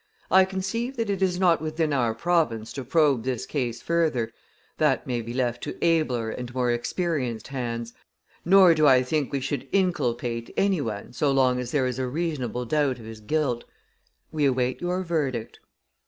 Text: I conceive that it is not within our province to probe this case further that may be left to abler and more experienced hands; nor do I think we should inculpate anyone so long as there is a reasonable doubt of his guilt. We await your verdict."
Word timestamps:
I 0.31 0.45
conceive 0.45 0.97
that 0.97 1.11
it 1.11 1.21
is 1.21 1.39
not 1.39 1.61
within 1.61 1.93
our 1.93 2.15
province 2.15 2.73
to 2.73 2.83
probe 2.83 3.23
this 3.23 3.45
case 3.45 3.83
further 3.83 4.31
that 4.79 5.05
may 5.05 5.21
be 5.21 5.31
left 5.31 5.61
to 5.65 5.77
abler 5.85 6.31
and 6.31 6.51
more 6.55 6.71
experienced 6.71 7.49
hands; 7.49 7.93
nor 8.43 8.73
do 8.73 8.87
I 8.87 9.03
think 9.03 9.31
we 9.31 9.39
should 9.41 9.67
inculpate 9.71 10.51
anyone 10.57 11.13
so 11.13 11.29
long 11.29 11.59
as 11.59 11.69
there 11.69 11.85
is 11.85 11.99
a 11.99 12.07
reasonable 12.07 12.65
doubt 12.65 12.97
of 12.97 13.05
his 13.05 13.19
guilt. 13.19 13.63
We 14.31 14.45
await 14.45 14.81
your 14.81 15.03
verdict." 15.03 15.59